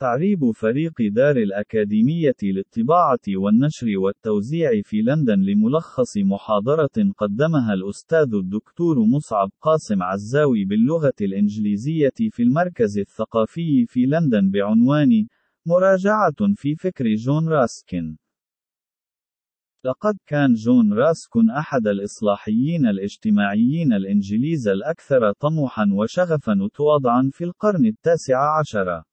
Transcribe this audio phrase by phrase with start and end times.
[0.00, 9.50] تعريب فريق دار الأكاديمية للطباعة والنشر والتوزيع في لندن لملخص محاضرة قدمها الأستاذ الدكتور مصعب
[9.60, 15.26] قاسم عزاوي باللغة الإنجليزية في المركز الثقافي في لندن بعنوان
[15.66, 18.16] مراجعة في فكر جون راسكن.
[19.84, 28.58] لقد كان جون راسكن أحد الإصلاحيين الاجتماعيين الإنجليز الأكثر طموحًا وشغفًا وتواضعًا في القرن التاسع
[28.58, 29.09] عشر.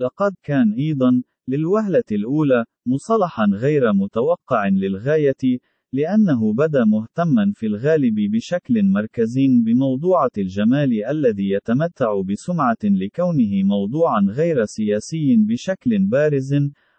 [0.00, 5.58] لقد كان أيضًا، للوهلة الأولى، مصطلحًا غير متوقع للغاية،
[5.92, 14.64] لأنه بدا مهتمًا في الغالب بشكل مركزي بموضوعة الجمال الذي يتمتع بسمعة لكونه موضوعًا غير
[14.64, 16.54] سياسي بشكل بارز،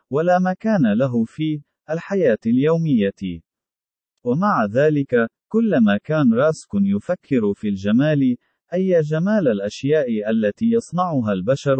[0.10, 3.42] ولا مكان له في الحياة اليومية.
[4.24, 8.36] ومع ذلك، كلما كان راسكن يفكر في الجمال،
[8.74, 11.78] أي جمال الأشياء التي يصنعها البشر،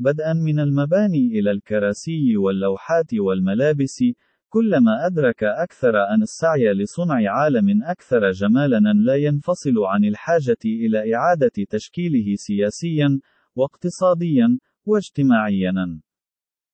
[0.00, 4.04] بدءا من المباني إلى الكراسي واللوحات والملابس،
[4.48, 11.52] كلما أدرك أكثر أن السعي لصنع عالم أكثر جمالا لا ينفصل عن الحاجة إلى إعادة
[11.70, 13.20] تشكيله سياسيا،
[13.56, 16.00] واقتصاديا، واجتماعيا.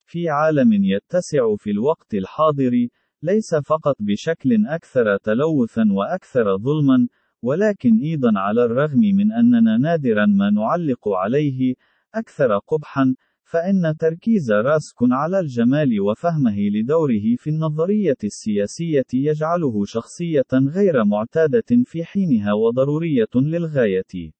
[0.04, 2.88] في عالم يتسع في الوقت الحاضر،
[3.22, 7.08] ليس فقط بشكل أكثر تلوثا وأكثر ظلما،
[7.42, 11.74] ولكن أيضا على الرغم من أننا نادرا ما نعلق عليه،
[12.16, 13.14] أكثر قبحًا،
[13.44, 22.04] فإن تركيز راسكن على الجمال وفهمه لدوره في النظرية السياسية يجعله شخصية غير معتادة في
[22.04, 24.32] حينها وضرورية للغاية.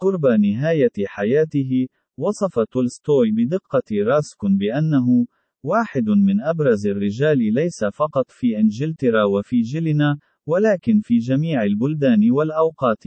[0.00, 1.86] قرب نهاية حياته،
[2.18, 5.26] وصف تولستوي بدقة راسكن بأنه
[5.62, 13.04] واحد من أبرز الرجال ليس فقط في إنجلترا وفي جيلنا، ولكن في جميع البلدان والأوقات.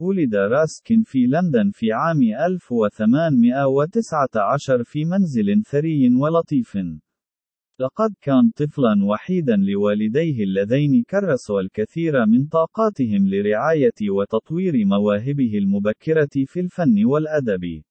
[0.00, 6.78] ولد راسكن في لندن في عام 1819 في منزل ثري ولطيف.
[7.80, 16.60] لقد كان طفلا وحيدا لوالديه اللذين كرسوا الكثير من طاقاتهم لرعاية وتطوير مواهبه المبكرة في
[16.60, 17.82] الفن والأدب.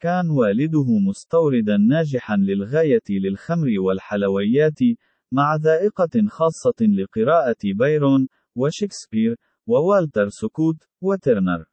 [0.00, 4.78] كان والده مستوردا ناجحا للغاية للخمر والحلويات،
[5.32, 9.36] مع ذائقة خاصة لقراءة بايرون، وشكسبير،
[9.68, 11.64] ووالتر سكوت، وترنر.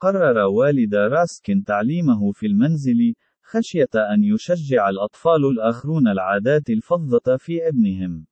[0.00, 8.26] قرر والد راسكن تعليمه في المنزل، خشية أن يشجع الأطفال الآخرون العادات الفظة في ابنهم.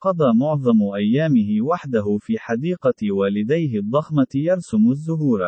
[0.00, 5.40] قضى معظم أيامه وحده في حديقة والديه الضخمة يرسم الزهور.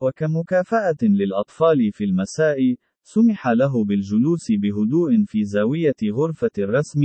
[0.00, 7.00] وكمكافأة للأطفال في المساء، سمح له بالجلوس بهدوء في زاوية غرفة الرسم،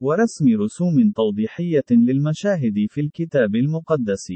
[0.00, 4.32] ورسم رسوم توضيحية للمشاهد في الكتاب المقدس.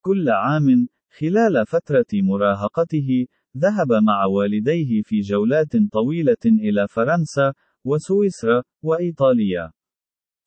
[0.00, 0.88] كل عام،
[1.18, 3.26] خلال فترة مراهقته،
[3.56, 7.52] ذهب مع والديه في جولات طويلة إلى فرنسا،
[7.84, 9.72] وسويسرا، وإيطاليا.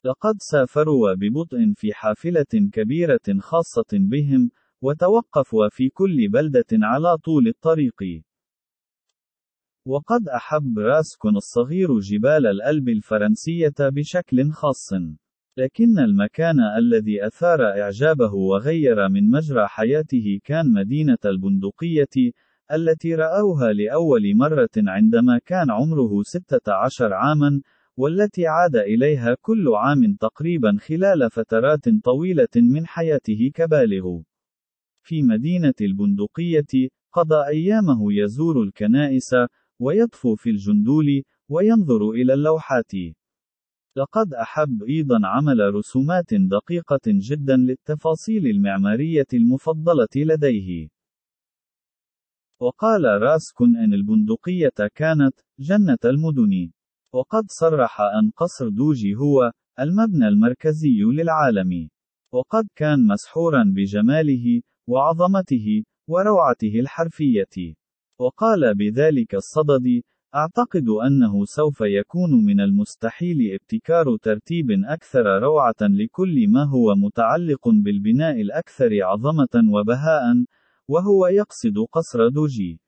[0.05, 4.51] لقد سافروا ببطء في حافلة كبيرة خاصة بهم،
[4.81, 8.23] وتوقفوا في كل بلدة على طول الطريق.
[9.87, 14.89] وقد أحب راسكون الصغير جبال الألب الفرنسية بشكل خاص.
[15.57, 22.31] لكن المكان الذي أثار إعجابه وغير من مجرى حياته كان مدينة البندقية،
[22.71, 27.61] التي رأوها لأول مرة عندما كان عمره 16 عامًا،
[27.97, 34.21] والتي عاد إليها كل عام تقريبًا خلال فترات طويلة من حياته كبالغ.
[35.03, 39.35] في مدينة البندقية، قضى أيامه يزور الكنائس،
[39.79, 42.91] ويطفو في الجندول، وينظر إلى اللوحات.
[43.95, 50.89] لقد أحب أيضًا عمل رسومات دقيقة جدًا للتفاصيل المعمارية المفضلة لديه.
[52.61, 56.71] وقال راسكن أن البندقية كانت جنة المدن.
[57.13, 61.89] وقد صرح أن قصر دوجي هو المبنى المركزي للعالم.
[62.33, 67.75] وقد كان مسحورا بجماله وعظمته وروعته الحرفية.
[68.19, 70.01] وقال بذلك الصدد:
[70.35, 78.41] أعتقد أنه سوف يكون من المستحيل ابتكار ترتيب أكثر روعة لكل ما هو متعلق بالبناء
[78.41, 80.45] الأكثر عظمة وبهاء،
[80.87, 82.79] وهو يقصد قصر دوجي.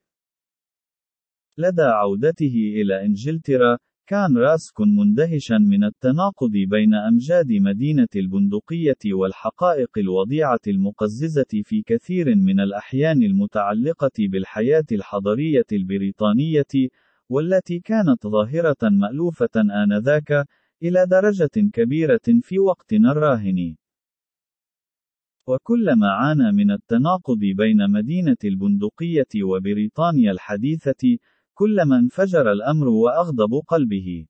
[1.57, 10.59] لدى عودته إلى إنجلترا، كان راسكن مندهشا من التناقض بين أمجاد مدينة البندقية والحقائق الوضيعة
[10.67, 16.89] المقززة في كثير من الأحيان المتعلقة بالحياة الحضرية البريطانية،
[17.29, 20.45] والتي كانت ظاهرة مألوفة آنذاك،
[20.83, 23.75] إلى درجة كبيرة في وقتنا الراهن.
[25.47, 31.17] وكلما عانى من التناقض بين مدينة البندقية وبريطانيا الحديثة،
[31.53, 34.25] كلما انفجر الأمر وأغضب قلبه.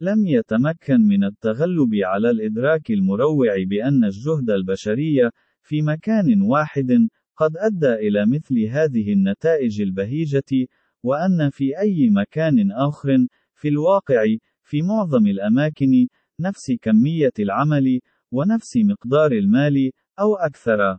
[0.00, 5.30] لم يتمكن من التغلب على الإدراك المروع بأن الجهد البشري
[5.62, 10.66] في مكان واحد قد أدى إلى مثل هذه النتائج البهيجة،
[11.06, 14.24] وأن في أي مكان آخر، في الواقع،
[14.62, 16.08] في معظم الأماكن،
[16.40, 18.00] نفس كمية العمل،
[18.32, 20.98] ونفس مقدار المال، أو أكثر.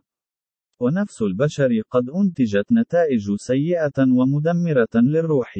[0.80, 5.58] ونفس البشر قد أنتجت نتائج سيئة ومدمرة للروح.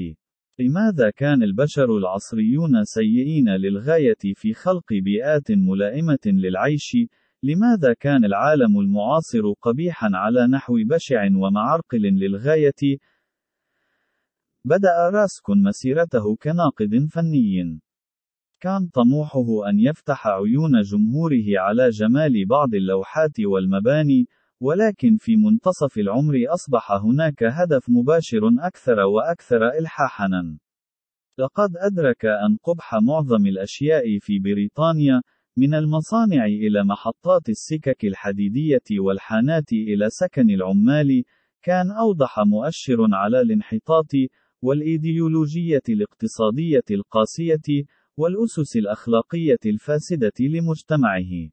[0.58, 6.96] لماذا كان البشر العصريون سيئين للغاية في خلق بيئات ملائمة للعيش؟
[7.42, 12.98] لماذا كان العالم المعاصر قبيحا على نحو بشع ومعرقل للغاية؟
[14.64, 17.80] بدأ راسكون مسيرته كناقد فني.
[18.60, 24.26] كان طموحه أن يفتح عيون جمهوره على جمال بعض اللوحات والمباني،
[24.60, 30.58] ولكن في منتصف العمر أصبح هناك هدف مباشر أكثر وأكثر إلحاحًا.
[31.38, 35.22] لقد أدرك أن قبح معظم الأشياء في بريطانيا،
[35.56, 41.24] من المصانع إلى محطات السكك الحديدية والحانات إلى سكن العمال،
[41.62, 44.10] كان أوضح مؤشر على الانحطاط،
[44.62, 47.84] والإيديولوجية الاقتصادية القاسية،
[48.16, 51.50] والأسس الأخلاقية الفاسدة لمجتمعه.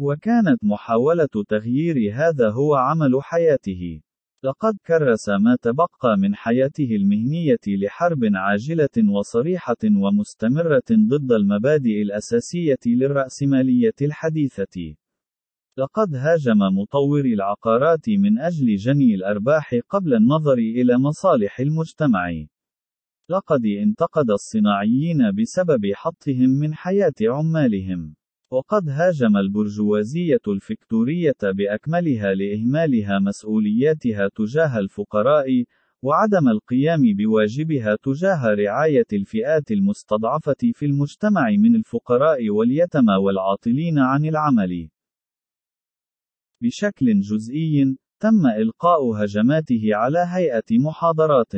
[0.00, 4.00] وكانت محاولة تغيير هذا هو عمل حياته.
[4.44, 13.94] لقد كرس ما تبقى من حياته المهنية لحرب عاجلة وصريحة ومستمرة ضد المبادئ الأساسية للرأسمالية
[14.02, 14.94] الحديثة.
[15.78, 22.30] لقد هاجم مطوري العقارات من أجل جني الأرباح قبل النظر إلى مصالح المجتمع.
[23.30, 28.14] لقد انتقد الصناعيين بسبب حطهم من حياة عمالهم.
[28.52, 35.64] وقد هاجم البرجوازية الفكتورية بأكملها لإهمالها مسؤولياتها تجاه الفقراء،
[36.02, 44.93] وعدم القيام بواجبها تجاه رعاية الفئات المستضعفة في المجتمع من الفقراء واليتامى والعاطلين عن العمل.
[46.64, 51.54] بشكل جزئي، تم إلقاء هجماته على هيئة محاضرات.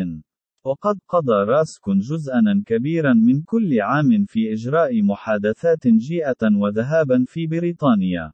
[0.64, 8.32] وقد قضى راسكون جزءا كبيرا من كل عام في إجراء محادثات جيئة وذهابا في بريطانيا.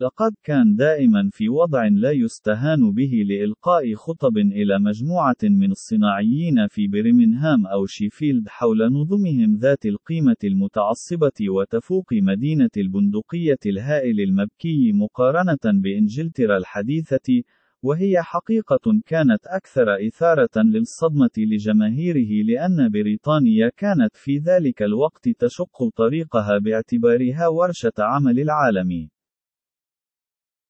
[0.00, 6.88] لقد كان دائما في وضع لا يستهان به لإلقاء خطب إلى مجموعة من الصناعيين في
[6.88, 16.56] بريمنهام أو شيفيلد حول نظمهم ذات القيمة المتعصبة وتفوق مدينة البندقية الهائل المبكي مقارنة بإنجلترا
[16.56, 17.42] الحديثة،
[17.82, 26.58] وهي حقيقة كانت أكثر إثارة للصدمة لجماهيره لأن بريطانيا كانت في ذلك الوقت تشق طريقها
[26.58, 29.13] باعتبارها ورشة عمل العالم.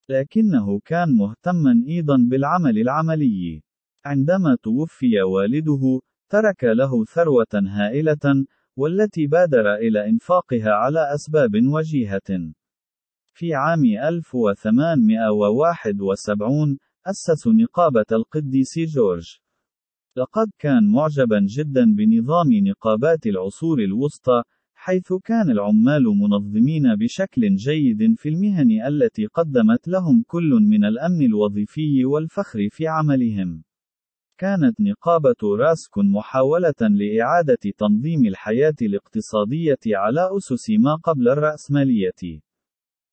[0.09, 3.63] لكنه كان مهتما أيضا بالعمل العملي.
[4.05, 8.45] عندما توفي والده، ترك له ثروة هائلة،
[8.77, 12.53] والتي بادر إلى إنفاقها على أسباب وجيهة.
[13.33, 19.39] في عام 1871 أسس نقابة القديس جورج.
[20.17, 24.43] لقد كان معجبا جدا بنظام نقابات العصور الوسطى،
[24.87, 32.05] حيث كان العمال منظمين بشكل جيد في المهن التي قدمت لهم كل من الأمن الوظيفي
[32.05, 33.65] والفخر في عملهم.
[34.39, 42.41] كانت نقابة راسكون محاولة لإعادة تنظيم الحياة الاقتصادية على أسس ما قبل الرأسمالية.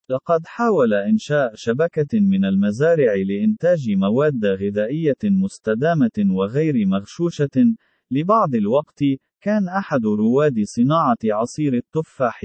[0.10, 7.75] لقد حاول إنشاء شبكة من المزارع لإنتاج مواد غذائية مستدامة وغير مغشوشة.
[8.12, 9.03] لبعض الوقت،
[9.41, 12.41] كان أحد رواد صناعة عصير التفاح.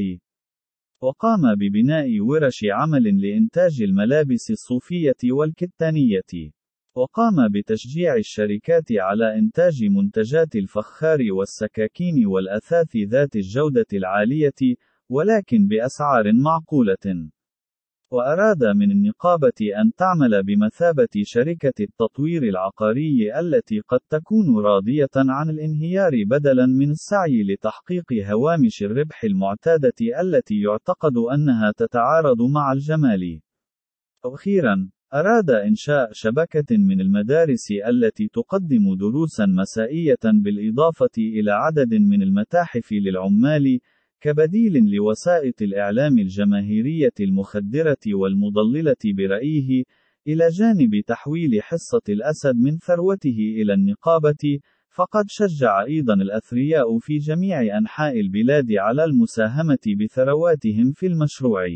[1.02, 6.52] وقام ببناء ورش عمل لإنتاج الملابس الصوفية والكتانية.
[6.96, 14.76] وقام بتشجيع الشركات على إنتاج منتجات الفخار والسكاكين والأثاث ذات الجودة العالية،
[15.08, 17.30] ولكن بأسعار معقولة.
[18.10, 26.12] وأراد من النقابة أن تعمل بمثابة شركة التطوير العقاري التي قد تكون راضية عن الانهيار
[26.26, 33.40] بدلاً من السعي لتحقيق هوامش الربح المعتادة التي يعتقد أنها تتعارض مع الجمال.
[34.24, 42.92] أخيراً، أراد إنشاء شبكة من المدارس التي تقدم دروسًا مسائية بالإضافة إلى عدد من المتاحف
[42.92, 43.78] للعمال،
[44.20, 49.84] كبديل لوسائط الإعلام الجماهيرية المخدرة والمضللة برأيه،
[50.26, 54.58] إلى جانب تحويل حصة الأسد من ثروته إلى النقابة،
[54.88, 61.66] فقد شجع أيضا الأثرياء في جميع أنحاء البلاد على المساهمة بثرواتهم في المشروع.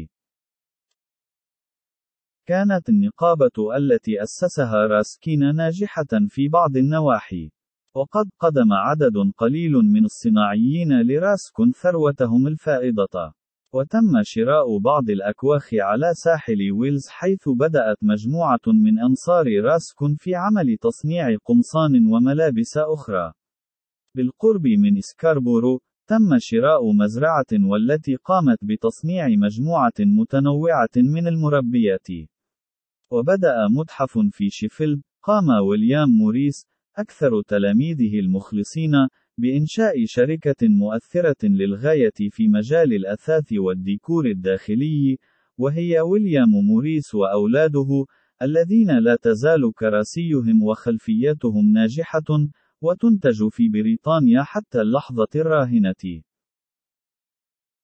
[2.46, 7.50] كانت النقابة التي أسسها راسكين ناجحة في بعض النواحي.
[7.94, 13.32] وقد قدم عدد قليل من الصناعيين لراسكن ثروتهم الفائضة.
[13.74, 20.76] وتم شراء بعض الأكواخ على ساحل ويلز حيث بدأت مجموعة من أنصار راسكن في عمل
[20.80, 23.32] تصنيع قمصان وملابس أخرى.
[24.16, 32.08] بالقرب من إسكاربورو، تم شراء مزرعة والتي قامت بتصنيع مجموعة متنوعة من المربيات.
[33.12, 38.92] وبدأ متحف في شيفيلد، قام ويليام موريس، أكثر تلاميذه المخلصين،
[39.38, 45.18] بإنشاء شركة مؤثرة للغاية في مجال الأثاث والديكور الداخلي،
[45.58, 48.04] وهي ويليام موريس وأولاده،
[48.42, 52.48] الذين لا تزال كراسيهم وخلفياتهم ناجحة،
[52.82, 56.22] وتنتج في بريطانيا حتى اللحظة الراهنة.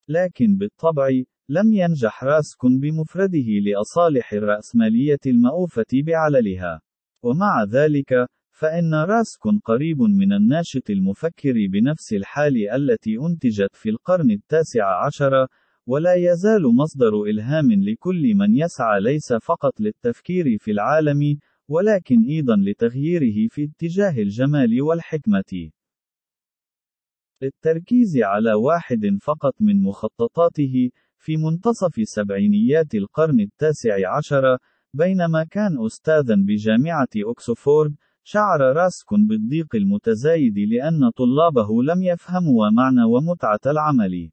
[0.09, 1.09] لكن بالطبع،
[1.49, 6.81] لم ينجح راسكون بمفرده لأصالح الرأسمالية المأوفة بعللها.
[7.23, 15.07] ومع ذلك، فإن راسكون قريب من الناشط المفكر بنفس الحال التي أنتجت في القرن التاسع
[15.07, 15.47] عشر،
[15.87, 23.49] ولا يزال مصدر إلهام لكل من يسعى ليس فقط للتفكير في العالم، ولكن أيضا لتغييره
[23.49, 25.71] في اتجاه الجمال والحكمة.
[27.43, 34.59] للتركيز على واحد فقط من مخططاته، في منتصف سبعينيات القرن التاسع عشر،
[34.95, 37.95] بينما كان أستاذا بجامعة أكسفورد،
[38.29, 44.31] شعر راسكون بالضيق المتزايد لأن طلابه لم يفهموا معنى ومتعة العمل.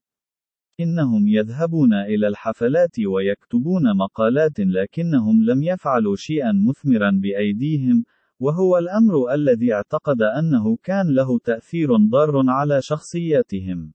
[0.79, 8.05] إنهم يذهبون إلى الحفلات ويكتبون مقالات لكنهم لم يفعلوا شيئا مثمرا بأيديهم،
[8.39, 13.93] وهو الأمر الذي اعتقد أنه كان له تأثير ضار على شخصياتهم.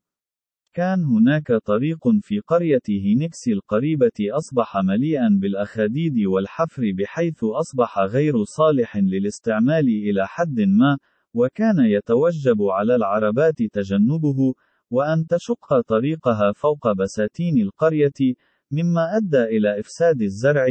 [0.78, 8.96] كان هناك طريق في قرية هينكس القريبة أصبح مليئا بالأخاديد والحفر بحيث أصبح غير صالح
[8.96, 10.98] للاستعمال إلى حد ما،
[11.34, 14.54] وكان يتوجب على العربات تجنبه،
[14.90, 18.34] وأن تشق طريقها فوق بساتين القرية،
[18.72, 20.66] مما أدى إلى إفساد الزرع،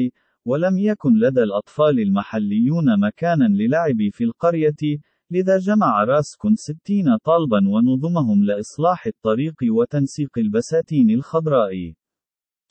[0.46, 5.00] ولم يكن لدى الأطفال المحليون مكانا للعب في القرية،
[5.32, 11.94] لذا جمع راسكون ستين طالبا ونظمهم لإصلاح الطريق وتنسيق البساتين الخضراء.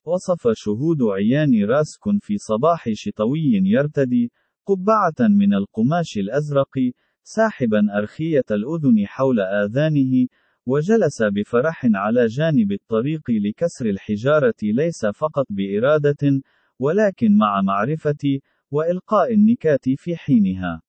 [0.06, 4.32] وصف شهود عيان راسكون في صباح شتوي يرتدي
[4.66, 6.74] قبعة من القماش الأزرق،
[7.22, 10.26] ساحبا أرخية الأذن حول آذانه،
[10.66, 16.42] وجلس بفرح على جانب الطريق لكسر الحجارة ليس فقط بإرادة،
[16.78, 20.85] ولكن مع معرفة، وإلقاء النكات في حينها.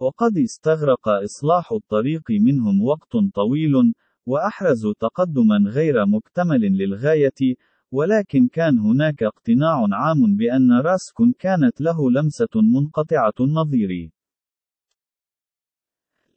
[0.00, 3.94] وقد استغرق إصلاح الطريق منهم وقت طويل،
[4.26, 7.56] وأحرزوا تقدما غير مكتمل للغاية،
[7.92, 14.10] ولكن كان هناك اقتناع عام بأن راسكون كانت له لمسة منقطعة النظير.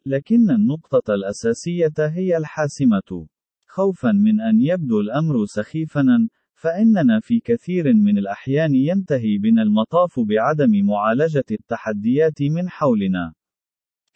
[0.05, 3.27] لكن النقطة الأساسية هي الحاسمة.
[3.67, 10.85] خوفا من أن يبدو الأمر سخيفا، فإننا في كثير من الأحيان ينتهي بنا المطاف بعدم
[10.85, 13.33] معالجة التحديات من حولنا.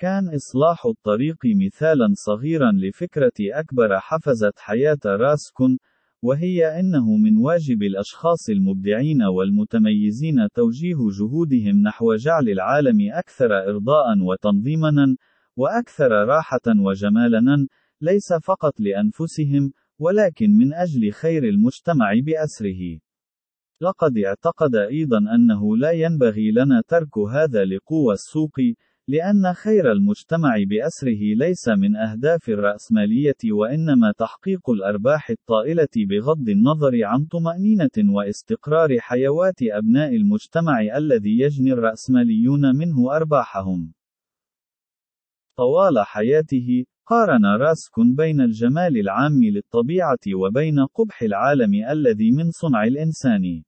[0.01, 5.77] كان إصلاح الطريق مثالا صغيرا لفكرة أكبر حفزت حياة راسكون،
[6.21, 15.15] وهي أنه من واجب الأشخاص المبدعين والمتميزين توجيه جهودهم نحو جعل العالم أكثر إرضاء وتنظيما،
[15.55, 17.67] وأكثر راحة وجمالا،
[18.01, 22.99] ليس فقط لأنفسهم، ولكن من أجل خير المجتمع بأسره.
[23.81, 28.55] لقد اعتقد أيضا أنه لا ينبغي لنا ترك هذا لقوى السوق،
[29.11, 37.25] لأن خير المجتمع بأسره ليس من أهداف الرأسمالية وإنما تحقيق الأرباح الطائلة بغض النظر عن
[37.25, 43.93] طمأنينة واستقرار حيوات أبناء المجتمع الذي يجني الرأسماليون منه أرباحهم.
[45.57, 53.63] طوال حياته، قارن راسكون بين الجمال العام للطبيعة وبين قبح العالم الذي من صنع الإنسان.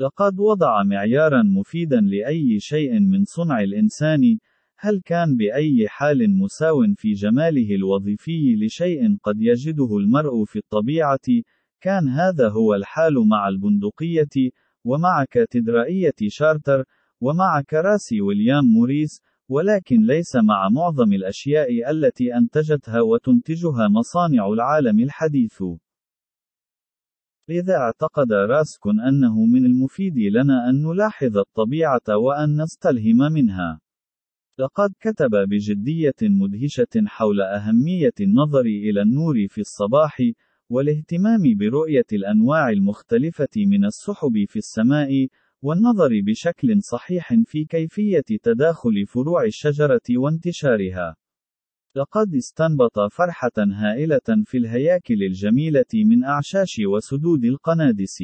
[0.00, 4.38] لقد وضع معيارا مفيدا لأي شيء من صنع الإنسان،
[4.78, 11.26] هل كان بأي حال مساو في جماله الوظيفي لشيء قد يجده المرء في الطبيعة،
[11.80, 14.50] كان هذا هو الحال مع البندقية،
[14.84, 16.84] ومع كاتدرائية شارتر،
[17.20, 25.62] ومع كراسي ويليام موريس، ولكن ليس مع معظم الأشياء التي أنتجتها وتنتجها مصانع العالم الحديث.
[27.48, 33.85] لذا اعتقد راسكون أنه من المفيد لنا أن نلاحظ الطبيعة وأن نستلهم منها.
[34.58, 40.22] لقد كتب بجدية مدهشة حول أهمية النظر إلى النور في الصباح،
[40.70, 45.28] والاهتمام برؤية الأنواع المختلفة من السحب في السماء،
[45.62, 51.16] والنظر بشكل صحيح في كيفية تداخل فروع الشجرة وانتشارها.
[51.96, 58.22] لقد استنبط فرحة هائلة في الهياكل الجميلة من أعشاش وسدود القنادس.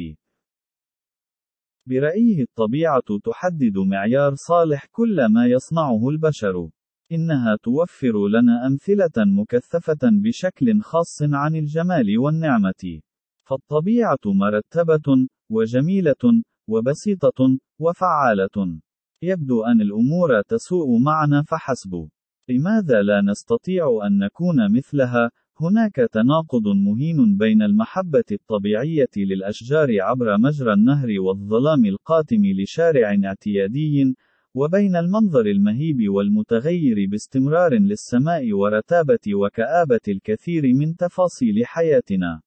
[1.85, 6.69] برأيه الطبيعة تحدد معيار صالح كل ما يصنعه البشر.
[7.11, 13.01] إنها توفر لنا أمثلة مكثفة بشكل خاص عن الجمال والنعمة.
[13.47, 18.79] فالطبيعة مرتبة، وجميلة، وبسيطة، وفعالة.
[19.23, 22.09] يبدو أن الأمور تسوء معنا فحسب.
[22.49, 25.31] لماذا لا نستطيع أن نكون مثلها؟
[25.63, 34.15] هناك تناقض مهين بين المحبة الطبيعية للأشجار عبر مجرى النهر والظلام القاتم لشارع اعتيادي،
[34.55, 42.41] وبين المنظر المهيب والمتغير باستمرار للسماء ورتابة وكآبة الكثير من تفاصيل حياتنا.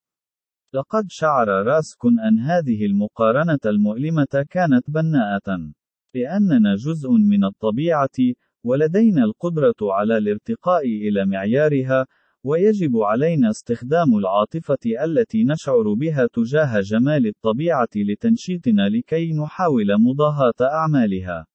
[0.75, 5.73] لقد شعر راسكن أن هذه المقارنة المؤلمة كانت بناءة.
[6.15, 8.19] لأننا جزء من الطبيعة،
[8.65, 12.07] ولدينا القدرة على الارتقاء إلى معيارها،
[12.47, 21.47] ويجب علينا استخدام العاطفة التي نشعر بها تجاه جمال الطبيعة لتنشيطنا لكي نحاول مضاهاة أعمالها.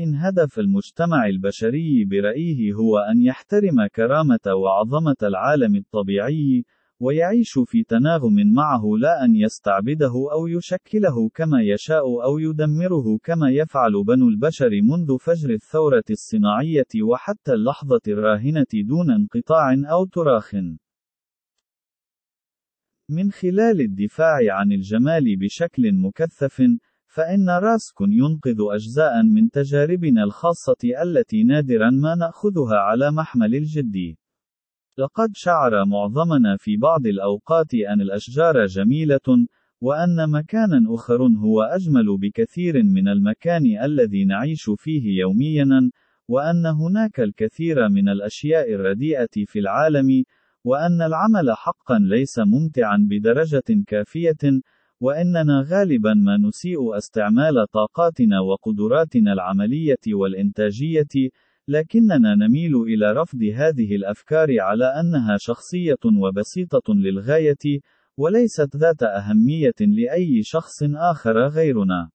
[0.00, 6.64] إن هدف المجتمع البشري برأيه هو أن يحترم كرامة وعظمة العالم الطبيعي،
[7.00, 14.04] ويعيش في تناغم معه لا أن يستعبده أو يشكله كما يشاء أو يدمره كما يفعل
[14.04, 20.54] بنو البشر منذ فجر الثورة الصناعية وحتى اللحظة الراهنة دون انقطاع أو تراخٍ.
[23.10, 26.62] من خلال الدفاع عن الجمال بشكل مكثف،
[27.06, 34.16] فإن راسكون ينقذ أجزاء من تجاربنا الخاصة التي نادرا ما نأخذها على محمل الجد.
[34.98, 39.46] لقد شعر معظمنا في بعض الأوقات أن الأشجار جميلة،
[39.80, 45.90] وأن مكانًا آخر هو أجمل بكثير من المكان الذي نعيش فيه يوميًا،
[46.28, 50.24] وأن هناك الكثير من الأشياء الرديئة في العالم،
[50.64, 54.60] وأن العمل حقًا ليس ممتعًا بدرجة كافية،
[55.00, 61.30] وإننا غالبًا ما نسيء استعمال طاقاتنا وقدراتنا العملية والإنتاجية،
[61.68, 67.80] لكننا نميل إلى رفض هذه الأفكار على أنها شخصية وبسيطة للغاية،
[68.16, 72.10] وليست ذات أهمية لأي شخص آخر غيرنا.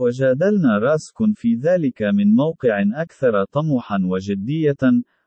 [0.00, 4.82] وجادلنا راسكون في ذلك من موقع أكثر طموحًا وجدية،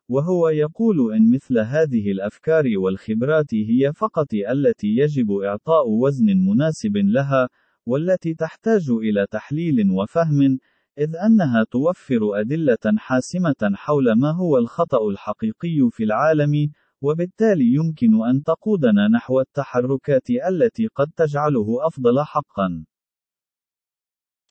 [0.09, 7.49] وهو يقول إن مثل هذه الأفكار والخبرات هي فقط التي يجب إعطاء وزن مناسب لها،
[7.85, 10.59] والتي تحتاج إلى تحليل وفهم،
[10.99, 18.43] إذ أنها توفر أدلة حاسمة حول ما هو الخطأ الحقيقي في العالم، وبالتالي يمكن أن
[18.43, 22.85] تقودنا نحو التحركات التي قد تجعله أفضل حقًا.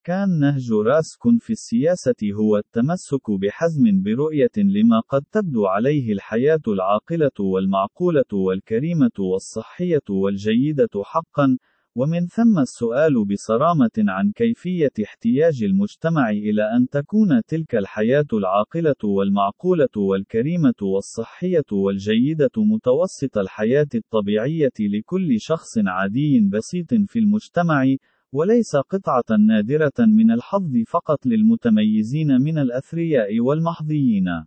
[0.04, 7.38] كأن نهج راسكون في السياسة هو التمسك بحزم برؤية لما قد تبدو عليه الحياة العاقلة
[7.40, 11.58] والمعقولة والكريمة والصحية والجيدة حقًا،
[11.98, 19.88] ومن ثم السؤال بصرامة عن كيفية احتياج المجتمع إلى أن تكون تلك الحياة العاقلة والمعقولة
[19.96, 27.84] والكريمة والصحية والجيدة متوسط الحياة الطبيعية لكل شخص عادي بسيط في المجتمع،
[28.32, 34.44] وليس قطعة نادرة من الحظ فقط للمتميزين من الأثرياء والمحظيين.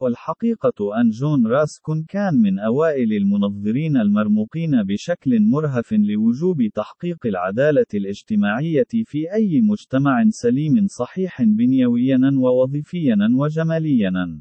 [0.00, 8.86] والحقيقة أن جون راسكون كان من أوائل المنظرين المرموقين بشكل مرهف لوجوب تحقيق العدالة الاجتماعية
[9.04, 14.40] في أي مجتمع سليم صحيح بنيويا ووظيفيا وجماليا.